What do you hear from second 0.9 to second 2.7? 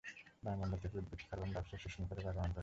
উদ্ভিদ carbon dioxide শোষণ কর বা গ্রহণ করে।